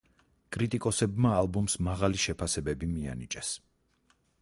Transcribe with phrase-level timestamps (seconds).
[0.55, 3.57] კრიტიკოსებმა ალბომს მაღალი შეფასებები მიანიჭეს.